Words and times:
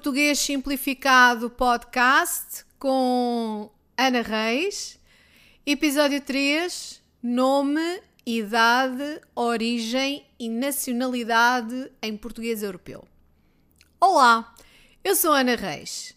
Português 0.00 0.38
Simplificado 0.38 1.50
Podcast 1.50 2.64
com 2.78 3.70
Ana 3.98 4.22
Reis. 4.22 4.98
Episódio 5.66 6.22
3: 6.22 7.02
Nome, 7.22 8.00
idade, 8.24 9.20
origem 9.34 10.24
e 10.38 10.48
nacionalidade 10.48 11.92
em 12.00 12.16
português 12.16 12.62
europeu. 12.62 13.06
Olá, 14.00 14.54
eu 15.04 15.14
sou 15.14 15.34
Ana 15.34 15.54
Reis. 15.54 16.16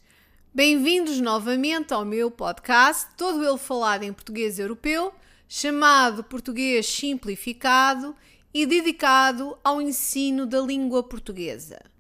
Bem-vindos 0.54 1.20
novamente 1.20 1.94
ao 1.94 2.06
meu 2.06 2.32
podcast, 2.32 3.10
todo 3.18 3.46
ele 3.46 3.58
falado 3.58 4.04
em 4.04 4.14
português 4.14 4.60
europeu, 4.60 5.14
chamado 5.46 6.24
Português 6.24 6.86
Simplificado 6.86 8.16
e 8.54 8.66
dedicado 8.66 9.58
ao 9.62 9.82
ensino 9.82 10.46
da 10.46 10.62
língua 10.62 11.04
portuguesa. 11.04 11.93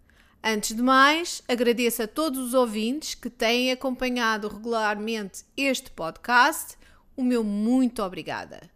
Antes 0.45 0.75
de 0.75 0.81
mais, 0.81 1.41
agradeço 1.47 2.03
a 2.03 2.07
todos 2.07 2.37
os 2.37 2.53
ouvintes 2.53 3.15
que 3.15 3.29
têm 3.29 3.71
acompanhado 3.71 4.49
regularmente 4.49 5.45
este 5.55 5.89
podcast. 5.89 6.77
O 7.15 7.23
meu 7.23 7.45
muito 7.45 8.03
obrigada. 8.03 8.69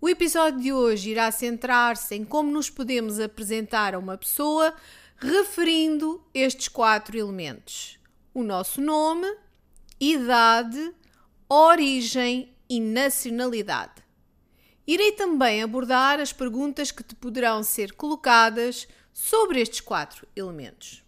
O 0.00 0.08
episódio 0.08 0.60
de 0.60 0.72
hoje 0.72 1.10
irá 1.10 1.30
centrar-se 1.30 2.14
em 2.14 2.24
como 2.24 2.50
nos 2.50 2.70
podemos 2.70 3.20
apresentar 3.20 3.94
a 3.94 3.98
uma 3.98 4.16
pessoa 4.16 4.72
referindo 5.18 6.24
estes 6.32 6.68
quatro 6.68 7.18
elementos: 7.18 7.98
o 8.32 8.42
nosso 8.42 8.80
nome, 8.80 9.30
idade, 10.00 10.94
origem 11.50 12.56
e 12.66 12.80
nacionalidade. 12.80 14.07
Irei 14.88 15.12
também 15.12 15.62
abordar 15.62 16.18
as 16.18 16.32
perguntas 16.32 16.90
que 16.90 17.02
te 17.02 17.14
poderão 17.14 17.62
ser 17.62 17.92
colocadas 17.92 18.88
sobre 19.12 19.60
estes 19.60 19.82
quatro 19.82 20.26
elementos. 20.34 21.04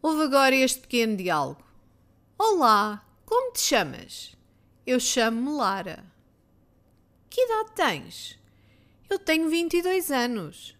Houve 0.00 0.22
agora 0.22 0.54
este 0.54 0.78
pequeno 0.78 1.16
diálogo. 1.16 1.64
Olá, 2.38 3.04
como 3.26 3.52
te 3.52 3.58
chamas? 3.58 4.36
Eu 4.86 5.00
chamo-me 5.00 5.50
Lara. 5.50 6.04
Que 7.28 7.40
idade 7.40 7.72
tens? 7.74 8.38
Eu 9.08 9.18
tenho 9.18 9.50
22 9.50 10.12
anos. 10.12 10.76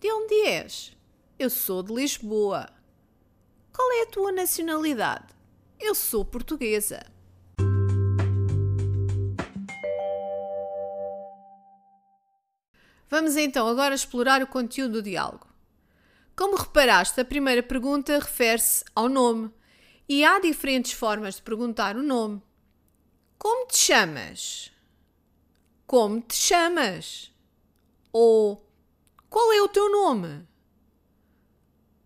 De 0.00 0.12
onde 0.12 0.34
és? 0.44 0.96
Eu 1.38 1.48
sou 1.48 1.84
de 1.84 1.94
Lisboa. 1.94 2.68
Qual 3.72 3.92
é 3.92 4.02
a 4.02 4.06
tua 4.06 4.32
nacionalidade? 4.32 5.33
Eu 5.86 5.94
sou 5.94 6.24
portuguesa. 6.24 7.04
Vamos 13.06 13.36
então 13.36 13.68
agora 13.68 13.94
explorar 13.94 14.42
o 14.42 14.46
conteúdo 14.46 14.94
do 14.94 15.02
diálogo. 15.02 15.46
Como 16.34 16.56
reparaste, 16.56 17.20
a 17.20 17.24
primeira 17.24 17.62
pergunta 17.62 18.18
refere-se 18.18 18.82
ao 18.94 19.10
nome 19.10 19.52
e 20.08 20.24
há 20.24 20.40
diferentes 20.40 20.92
formas 20.92 21.34
de 21.34 21.42
perguntar 21.42 21.96
o 21.98 22.02
nome. 22.02 22.42
Como 23.38 23.66
te 23.66 23.76
chamas? 23.76 24.72
Como 25.86 26.22
te 26.22 26.34
chamas? 26.34 27.30
Ou 28.10 28.66
qual 29.28 29.52
é 29.52 29.60
o 29.60 29.68
teu 29.68 29.92
nome? 29.92 30.48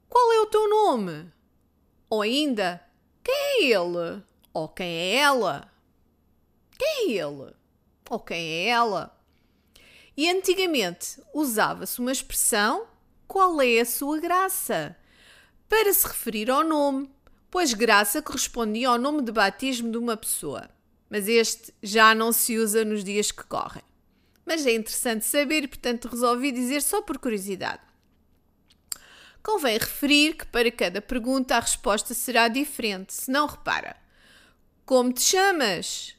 Qual 0.08 0.32
é 0.32 0.40
o 0.40 0.46
teu 0.46 0.68
nome? 0.68 1.32
Ou 2.10 2.22
ainda, 2.22 2.87
quem 3.28 3.34
é 3.34 3.64
ele? 3.64 4.22
Ou 4.54 4.68
quem 4.68 4.86
é 4.86 5.16
ela? 5.16 5.70
Quem 6.78 6.88
é 6.88 7.22
ele? 7.22 7.54
Ou 8.08 8.18
quem 8.18 8.38
é 8.38 8.68
ela? 8.68 9.14
E 10.16 10.30
antigamente 10.30 11.20
usava-se 11.34 12.00
uma 12.00 12.10
expressão 12.10 12.86
qual 13.26 13.60
é 13.60 13.80
a 13.80 13.84
sua 13.84 14.18
graça? 14.18 14.96
Para 15.68 15.92
se 15.92 16.06
referir 16.06 16.50
ao 16.50 16.64
nome, 16.64 17.10
pois 17.50 17.74
graça 17.74 18.22
correspondia 18.22 18.88
ao 18.88 18.98
nome 18.98 19.20
de 19.20 19.30
batismo 19.30 19.92
de 19.92 19.98
uma 19.98 20.16
pessoa. 20.16 20.70
Mas 21.10 21.28
este 21.28 21.74
já 21.82 22.14
não 22.14 22.32
se 22.32 22.56
usa 22.56 22.82
nos 22.82 23.04
dias 23.04 23.30
que 23.30 23.44
correm. 23.44 23.82
Mas 24.46 24.66
é 24.66 24.72
interessante 24.72 25.26
saber 25.26 25.64
e, 25.64 25.68
portanto, 25.68 26.08
resolvi 26.08 26.50
dizer 26.50 26.80
só 26.80 27.02
por 27.02 27.18
curiosidade. 27.18 27.82
Convém 29.42 29.78
referir 29.78 30.34
que 30.34 30.46
para 30.46 30.70
cada 30.70 31.00
pergunta 31.00 31.56
a 31.56 31.60
resposta 31.60 32.14
será 32.14 32.48
diferente, 32.48 33.12
se 33.14 33.30
não 33.30 33.46
repara. 33.46 33.96
Como 34.84 35.12
te 35.12 35.22
chamas? 35.22 36.16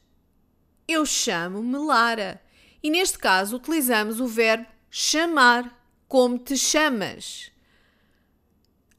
Eu 0.88 1.06
chamo-me 1.06 1.78
Lara 1.78 2.42
e 2.82 2.90
neste 2.90 3.18
caso 3.18 3.58
utilizamos 3.58 4.20
o 4.20 4.28
verbo 4.28 4.66
chamar. 4.90 5.78
Como 6.08 6.40
te 6.40 6.58
chamas? 6.58 7.52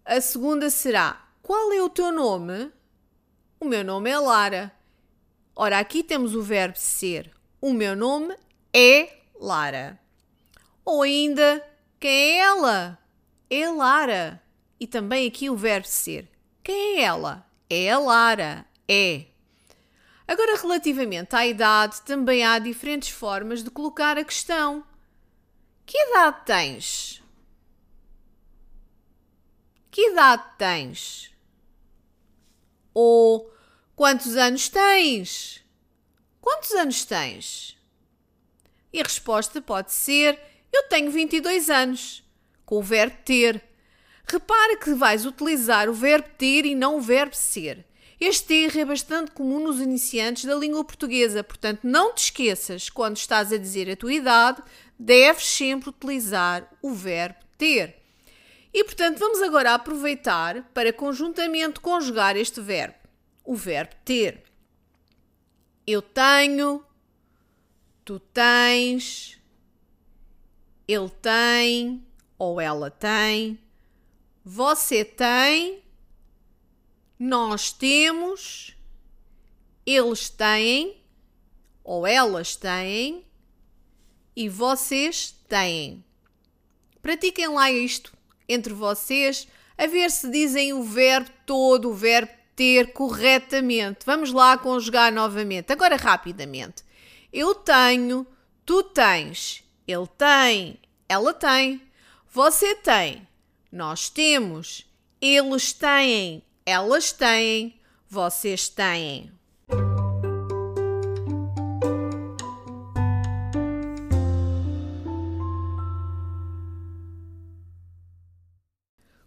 A 0.04 0.20
segunda 0.20 0.70
será: 0.70 1.28
Qual 1.42 1.72
é 1.72 1.82
o 1.82 1.88
teu 1.88 2.12
nome? 2.12 2.70
O 3.58 3.64
meu 3.64 3.82
nome 3.84 4.10
é 4.10 4.18
Lara. 4.18 4.72
Ora, 5.56 5.78
aqui 5.78 6.04
temos 6.04 6.34
o 6.34 6.42
verbo 6.42 6.78
ser. 6.78 7.30
O 7.60 7.72
meu 7.72 7.96
nome 7.96 8.36
é 8.72 9.18
Lara. 9.34 9.98
Ou 10.84 11.02
ainda, 11.02 11.64
quem 11.98 12.10
é 12.10 12.38
ela? 12.38 12.99
É 13.50 13.68
Lara. 13.68 14.40
E 14.78 14.86
também 14.86 15.26
aqui 15.26 15.50
o 15.50 15.56
verbo 15.56 15.86
ser. 15.86 16.30
Quem 16.62 16.98
é 16.98 17.02
ela? 17.02 17.44
É 17.68 17.90
a 17.90 17.98
Lara. 17.98 18.64
É. 18.88 19.26
Agora, 20.26 20.56
relativamente 20.56 21.34
à 21.34 21.44
idade, 21.44 22.02
também 22.02 22.44
há 22.44 22.58
diferentes 22.60 23.10
formas 23.10 23.64
de 23.64 23.70
colocar 23.70 24.16
a 24.16 24.24
questão. 24.24 24.84
Que 25.84 25.98
idade 25.98 26.44
tens? 26.46 27.22
Que 29.90 30.12
idade 30.12 30.44
tens? 30.56 31.32
Ou 32.94 33.52
quantos 33.96 34.36
anos 34.36 34.68
tens? 34.68 35.64
Quantos 36.40 36.70
anos 36.70 37.04
tens? 37.04 37.76
E 38.92 39.00
a 39.00 39.02
resposta 39.02 39.60
pode 39.60 39.92
ser: 39.92 40.40
Eu 40.72 40.84
tenho 40.84 41.10
22 41.10 41.68
anos, 41.68 42.22
com 42.70 42.76
o 42.76 42.82
verbo 42.82 43.16
ter. 43.24 43.60
Repare 44.24 44.76
que 44.76 44.94
vais 44.94 45.26
utilizar 45.26 45.88
o 45.88 45.92
verbo 45.92 46.28
ter 46.38 46.64
e 46.64 46.72
não 46.72 46.98
o 46.98 47.00
verbo 47.00 47.34
ser. 47.34 47.84
Este 48.20 48.54
erro 48.54 48.78
é 48.78 48.84
bastante 48.84 49.32
comum 49.32 49.58
nos 49.58 49.80
iniciantes 49.80 50.44
da 50.44 50.54
língua 50.54 50.84
portuguesa, 50.84 51.42
portanto, 51.42 51.80
não 51.82 52.14
te 52.14 52.24
esqueças, 52.24 52.88
quando 52.88 53.16
estás 53.16 53.52
a 53.52 53.56
dizer 53.56 53.90
a 53.90 53.96
tua 53.96 54.12
idade, 54.12 54.62
deves 54.96 55.46
sempre 55.46 55.88
utilizar 55.88 56.70
o 56.80 56.92
verbo 56.94 57.40
ter. 57.58 57.96
E, 58.72 58.84
portanto, 58.84 59.18
vamos 59.18 59.42
agora 59.42 59.74
aproveitar 59.74 60.62
para 60.72 60.92
conjuntamente 60.92 61.80
conjugar 61.80 62.36
este 62.36 62.60
verbo, 62.60 62.94
o 63.44 63.56
verbo 63.56 63.96
ter. 64.04 64.44
Eu 65.84 66.00
tenho, 66.00 66.84
tu 68.04 68.20
tens, 68.20 69.40
ele 70.86 71.08
tem 71.20 72.06
ou 72.40 72.58
ela 72.58 72.90
tem, 72.90 73.58
você 74.42 75.04
tem 75.04 75.82
nós 77.18 77.70
temos, 77.70 78.74
eles 79.84 80.30
têm, 80.30 81.02
ou 81.84 82.06
elas 82.06 82.56
têm, 82.56 83.26
e 84.34 84.48
vocês 84.48 85.36
têm. 85.46 86.02
Pratiquem 87.02 87.48
lá 87.48 87.70
isto 87.70 88.16
entre 88.48 88.72
vocês, 88.72 89.46
a 89.76 89.86
ver 89.86 90.10
se 90.10 90.30
dizem 90.30 90.72
o 90.72 90.82
verbo 90.82 91.30
todo, 91.44 91.90
o 91.90 91.94
verbo 91.94 92.32
ter 92.56 92.94
corretamente. 92.94 94.06
Vamos 94.06 94.32
lá 94.32 94.56
conjugar 94.56 95.12
novamente, 95.12 95.70
agora 95.70 95.96
rapidamente. 95.96 96.82
Eu 97.30 97.54
tenho, 97.54 98.26
tu 98.64 98.82
tens, 98.82 99.62
ele 99.86 100.06
tem, 100.06 100.80
ela 101.06 101.34
tem, 101.34 101.89
você 102.32 102.76
tem, 102.76 103.26
nós 103.72 104.08
temos, 104.08 104.86
eles 105.20 105.72
têm, 105.72 106.44
elas 106.64 107.10
têm, 107.10 107.80
vocês 108.08 108.68
têm. 108.68 109.32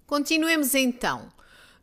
Continuemos 0.05 0.73
então. 0.73 1.29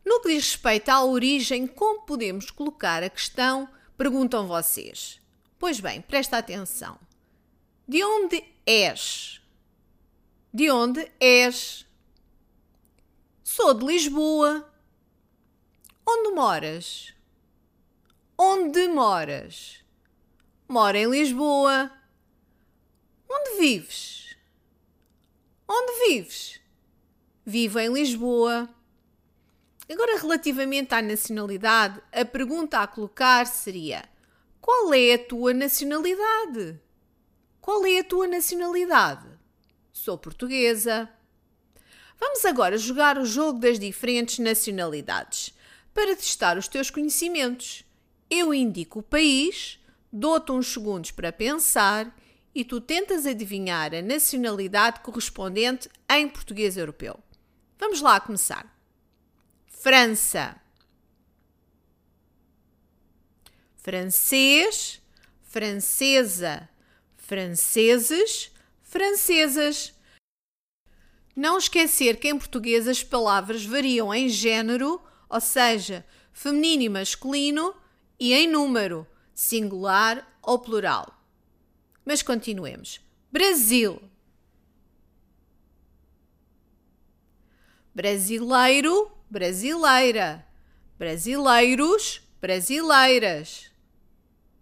No 0.03 0.21
que 0.21 0.29
diz 0.29 0.53
respeito 0.53 0.89
à 0.89 1.03
origem, 1.03 1.67
como 1.67 2.01
podemos 2.01 2.49
colocar 2.49 3.03
a 3.03 3.09
questão? 3.09 3.69
Perguntam 3.95 4.47
vocês. 4.47 5.21
Pois 5.59 5.79
bem, 5.79 6.01
presta 6.01 6.39
atenção. 6.39 6.97
De 7.87 8.03
onde 8.03 8.43
és? 8.65 9.40
De 10.53 10.69
onde 10.69 11.09
és? 11.17 11.87
Sou 13.41 13.73
de 13.73 13.85
Lisboa. 13.85 14.69
Onde 16.05 16.35
moras? 16.35 17.13
Onde 18.37 18.85
moras? 18.89 19.81
Moro 20.67 20.97
em 20.97 21.09
Lisboa. 21.09 21.89
Onde 23.29 23.59
vives? 23.61 24.35
Onde 25.65 26.05
vives? 26.05 26.59
Vivo 27.45 27.79
em 27.79 27.93
Lisboa. 27.93 28.69
Agora, 29.89 30.19
relativamente 30.19 30.93
à 30.93 31.01
nacionalidade, 31.01 32.01
a 32.11 32.25
pergunta 32.25 32.79
a 32.79 32.87
colocar 32.87 33.47
seria: 33.47 34.03
Qual 34.59 34.93
é 34.93 35.13
a 35.13 35.25
tua 35.25 35.53
nacionalidade? 35.53 36.77
Qual 37.61 37.85
é 37.85 37.99
a 37.99 38.03
tua 38.03 38.27
nacionalidade? 38.27 39.40
Sou 39.91 40.17
portuguesa. 40.17 41.09
Vamos 42.19 42.45
agora 42.45 42.77
jogar 42.77 43.17
o 43.17 43.25
jogo 43.25 43.59
das 43.59 43.79
diferentes 43.79 44.39
nacionalidades 44.39 45.53
para 45.93 46.15
testar 46.15 46.57
os 46.57 46.67
teus 46.67 46.89
conhecimentos. 46.89 47.83
Eu 48.29 48.53
indico 48.53 48.99
o 48.99 49.03
país, 49.03 49.79
dou-te 50.11 50.51
uns 50.51 50.71
segundos 50.71 51.11
para 51.11 51.33
pensar 51.33 52.15
e 52.53 52.63
tu 52.63 52.79
tentas 52.79 53.25
adivinhar 53.25 53.93
a 53.93 54.01
nacionalidade 54.01 55.01
correspondente 55.01 55.89
em 56.09 56.27
português 56.29 56.77
europeu. 56.77 57.19
Vamos 57.79 58.01
lá 58.01 58.19
começar. 58.19 58.71
França. 59.65 60.55
Francês, 63.77 65.01
francesa, 65.41 66.69
franceses, 67.17 68.50
francesas. 68.91 69.93
Não 71.33 71.57
esquecer 71.57 72.19
que 72.19 72.27
em 72.27 72.37
português 72.37 72.89
as 72.89 73.01
palavras 73.01 73.63
variam 73.63 74.13
em 74.13 74.27
género, 74.27 75.01
ou 75.29 75.39
seja, 75.39 76.05
feminino 76.33 76.83
e 76.83 76.89
masculino, 76.89 77.73
e 78.19 78.33
em 78.33 78.47
número, 78.47 79.07
singular 79.33 80.37
ou 80.43 80.59
plural. 80.59 81.17
Mas 82.03 82.21
continuemos. 82.21 82.99
Brasil. 83.31 84.01
Brasileiro, 87.95 89.09
brasileira. 89.29 90.45
Brasileiros, 90.99 92.21
brasileiras. 92.41 93.71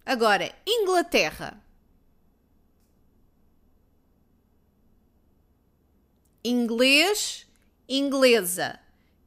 Agora, 0.06 0.54
Inglaterra. 0.68 1.60
Inglês, 6.44 7.46
inglesa. 7.88 8.80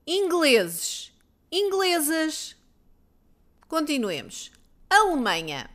Ingleses, 0.07 1.13
inglesas. 1.51 2.57
Continuemos. 3.69 4.51
Alemanha. 4.91 5.71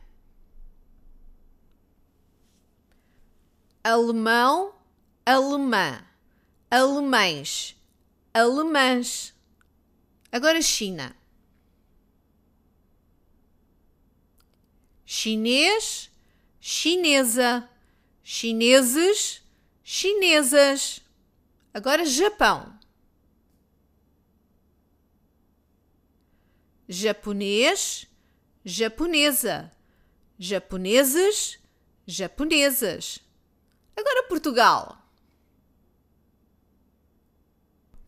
Alemão, 3.82 4.74
alemã. 5.24 6.04
Alemães, 6.70 7.74
alemãs. 8.34 9.34
Agora 10.30 10.60
China. 10.60 11.16
Chinês, 15.06 16.10
chinesa. 16.60 17.68
Chineses, 18.22 19.42
chinesas. 19.82 21.00
Agora 21.78 22.04
Japão. 22.04 22.76
Japonês, 26.88 28.04
japonesa. 28.64 29.70
Japoneses, 30.36 31.60
japonesas. 32.04 33.20
Agora 33.96 34.24
Portugal. 34.24 34.98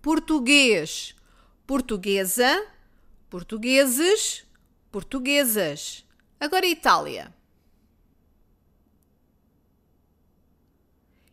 Português, 0.03 1.15
portuguesa, 1.65 2.67
portugueses, 3.29 4.45
portuguesas. 4.91 6.05
Agora 6.41 6.67
Itália. 6.67 7.33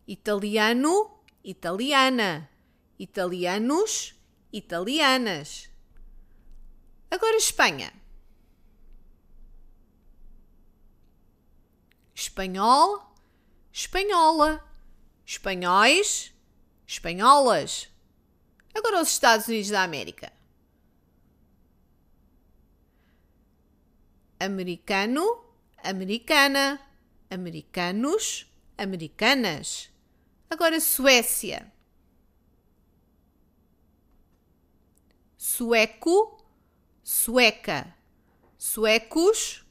Italiano, 0.07 1.16
italiana. 1.47 2.49
Italianos, 2.99 4.15
italianas. 4.51 5.69
Agora 7.09 7.37
Espanha. 7.37 7.93
Espanhol, 12.13 13.15
espanhola. 13.71 14.63
Espanhóis, 15.25 16.33
espanholas. 16.85 17.89
Agora 18.73 19.01
os 19.01 19.09
Estados 19.09 19.47
Unidos 19.47 19.69
da 19.69 19.83
América. 19.83 20.33
Americano, 24.39 25.45
americana. 25.83 26.81
Americanos, 27.29 28.47
americanas. 28.77 29.89
Agora 30.49 30.79
Suécia. 30.79 31.71
Sueco, 35.37 36.37
sueca. 37.03 37.95
Suecos, 38.57 39.63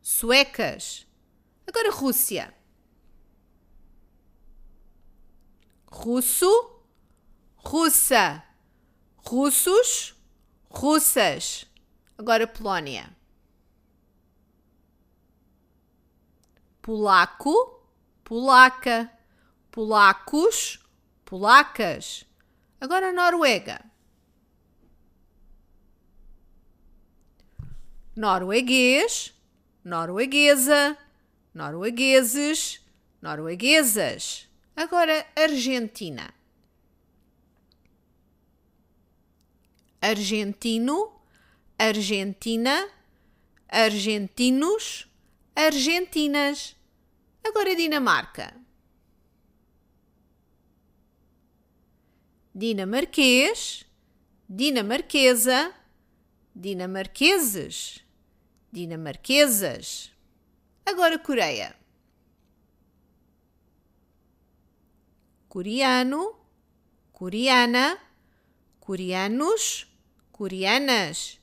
suecas. 0.00 1.06
Agora 1.66 1.90
Rússia. 1.90 2.54
Russo, 5.86 6.82
russa. 7.56 8.44
Russos, 9.24 10.14
russas. 10.70 11.66
Agora 12.18 12.46
Polónia. 12.46 13.16
Polaco, 16.80 17.80
polaca. 18.24 19.10
Polacos, 19.72 20.78
polacas. 21.24 22.26
Agora 22.78 23.10
Noruega. 23.10 23.82
Norueguês, 28.14 29.32
norueguesa, 29.82 30.98
noruegueses, 31.54 32.84
norueguesas. 33.22 34.46
Agora 34.76 35.26
Argentina. 35.34 36.34
Argentino, 40.02 41.12
Argentina, 41.78 42.90
argentinos, 43.68 45.08
argentinas. 45.56 46.76
Agora 47.42 47.74
Dinamarca. 47.74 48.61
Dinamarquês, 52.54 53.86
dinamarquesa, 54.46 55.74
dinamarqueses, 56.54 58.04
dinamarquesas. 58.70 60.12
Agora 60.84 61.18
Coreia. 61.18 61.74
Coreano, 65.48 66.36
coreana, 67.10 67.98
coreanos, 68.80 69.86
coreanas. 70.30 71.40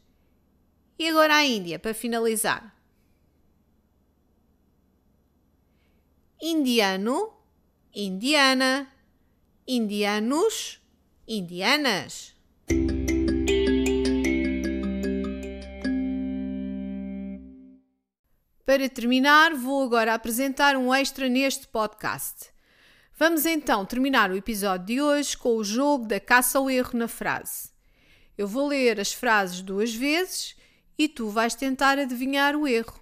E 0.99 1.07
agora 1.07 1.37
a 1.37 1.45
Índia, 1.45 1.79
para 1.79 1.93
finalizar. 1.93 2.75
Indiano, 6.39 7.33
indiana, 7.93 8.93
indianos, 9.67 10.78
indianas. 11.29 12.36
Para 18.65 18.89
terminar, 18.89 19.53
vou 19.53 19.83
agora 19.83 20.15
apresentar 20.15 20.75
um 20.75 20.93
extra 20.93 21.29
neste 21.29 21.67
podcast. 21.67 22.50
Vamos 23.15 23.45
então 23.45 23.86
terminar 23.86 24.31
o 24.31 24.36
episódio 24.36 24.86
de 24.88 25.01
hoje 25.01 25.38
com 25.38 25.55
o 25.55 25.63
jogo 25.63 26.07
da 26.07 26.19
caça 26.19 26.57
ao 26.57 26.69
erro 26.69 26.98
na 26.98 27.07
frase. 27.07 27.69
Eu 28.36 28.48
vou 28.48 28.67
ler 28.67 29.00
as 29.00 29.13
frases 29.13 29.62
duas 29.62 29.93
vezes 29.93 30.55
e 30.98 31.07
tu 31.07 31.29
vais 31.29 31.53
tentar 31.53 32.00
adivinhar 32.00 32.55
o 32.55 32.67
erro. 32.67 33.00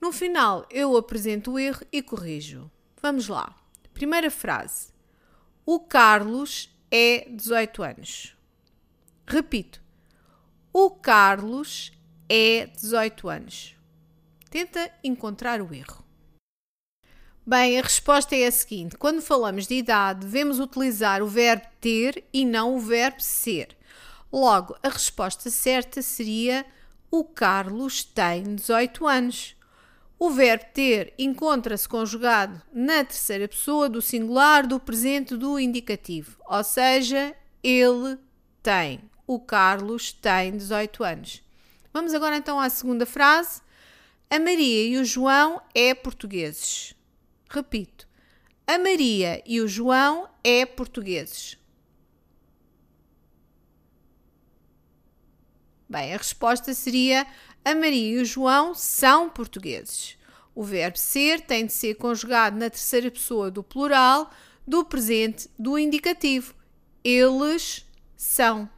No 0.00 0.10
final, 0.10 0.66
eu 0.68 0.96
apresento 0.96 1.52
o 1.52 1.58
erro 1.60 1.86
e 1.92 2.02
corrijo. 2.02 2.68
Vamos 3.00 3.28
lá. 3.28 3.54
Primeira 3.94 4.30
frase. 4.30 4.88
O 5.64 5.78
Carlos 5.78 6.71
é 6.92 7.26
18 7.30 7.82
anos. 7.82 8.36
Repito. 9.26 9.80
O 10.70 10.90
Carlos 10.90 11.90
é 12.28 12.66
18 12.66 13.28
anos. 13.30 13.74
Tenta 14.50 14.92
encontrar 15.02 15.62
o 15.62 15.72
erro. 15.74 16.04
Bem, 17.44 17.78
a 17.78 17.82
resposta 17.82 18.36
é 18.36 18.46
a 18.46 18.52
seguinte: 18.52 18.96
quando 18.98 19.22
falamos 19.22 19.66
de 19.66 19.74
idade, 19.76 20.20
devemos 20.20 20.60
utilizar 20.60 21.22
o 21.22 21.26
verbo 21.26 21.66
ter 21.80 22.24
e 22.32 22.44
não 22.44 22.76
o 22.76 22.78
verbo 22.78 23.20
ser. 23.20 23.76
Logo, 24.30 24.76
a 24.82 24.88
resposta 24.90 25.50
certa 25.50 26.02
seria: 26.02 26.64
o 27.10 27.24
Carlos 27.24 28.04
tem 28.04 28.54
18 28.54 29.06
anos. 29.06 29.56
O 30.24 30.30
verbo 30.30 30.66
ter 30.72 31.12
encontra-se 31.18 31.88
conjugado 31.88 32.62
na 32.72 33.04
terceira 33.04 33.48
pessoa 33.48 33.88
do 33.88 34.00
singular 34.00 34.64
do 34.64 34.78
presente 34.78 35.36
do 35.36 35.58
indicativo, 35.58 36.40
ou 36.46 36.62
seja, 36.62 37.34
ele 37.60 38.16
tem. 38.62 39.00
O 39.26 39.40
Carlos 39.40 40.12
tem 40.12 40.56
18 40.56 41.02
anos. 41.02 41.42
Vamos 41.92 42.14
agora 42.14 42.36
então 42.36 42.60
à 42.60 42.70
segunda 42.70 43.04
frase. 43.04 43.62
A 44.30 44.38
Maria 44.38 44.86
e 44.86 44.96
o 44.96 45.04
João 45.04 45.60
é 45.74 45.92
portugueses. 45.92 46.94
Repito. 47.50 48.06
A 48.64 48.78
Maria 48.78 49.42
e 49.44 49.60
o 49.60 49.66
João 49.66 50.28
é 50.44 50.64
portugueses. 50.64 51.58
Bem, 55.88 56.14
a 56.14 56.16
resposta 56.16 56.72
seria: 56.72 57.26
a 57.64 57.74
Maria 57.74 58.18
e 58.18 58.22
o 58.22 58.24
João 58.24 58.74
são 58.74 59.28
portugueses. 59.28 60.16
O 60.54 60.62
verbo 60.62 60.98
ser 60.98 61.40
tem 61.40 61.66
de 61.66 61.72
ser 61.72 61.94
conjugado 61.94 62.58
na 62.58 62.68
terceira 62.68 63.10
pessoa 63.10 63.50
do 63.50 63.62
plural, 63.62 64.30
do 64.66 64.84
presente, 64.84 65.48
do 65.58 65.78
indicativo. 65.78 66.54
Eles 67.02 67.86
são. 68.16 68.68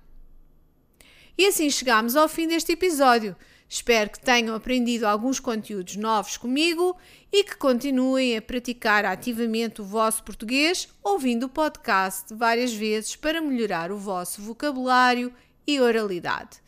E 1.37 1.47
assim 1.47 1.69
chegamos 1.69 2.15
ao 2.15 2.29
fim 2.29 2.47
deste 2.47 2.73
episódio. 2.73 3.35
Espero 3.69 4.11
que 4.11 4.21
tenham 4.21 4.55
aprendido 4.55 5.05
alguns 5.05 5.41
conteúdos 5.41 5.97
novos 5.97 6.37
comigo 6.37 6.97
e 7.33 7.43
que 7.43 7.57
continuem 7.57 8.37
a 8.37 8.43
praticar 8.43 9.05
ativamente 9.05 9.81
o 9.81 9.85
vosso 9.85 10.23
português, 10.23 10.89
ouvindo 11.03 11.47
o 11.47 11.49
podcast 11.49 12.33
várias 12.35 12.73
vezes 12.73 13.17
para 13.17 13.41
melhorar 13.41 13.91
o 13.91 13.99
vosso 13.99 14.41
vocabulário 14.43 15.35
e 15.67 15.81
oralidade. 15.81 16.64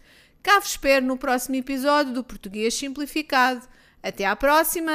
Cá 0.47 0.61
vos 0.61 0.71
espero 0.71 1.05
no 1.05 1.17
próximo 1.17 1.57
episódio 1.57 2.13
do 2.13 2.23
Português 2.23 2.73
Simplificado. 2.73 3.67
Até 4.01 4.25
à 4.25 4.37
próxima! 4.37 4.93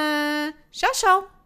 Tchau, 0.70 0.92
tchau! 0.92 1.41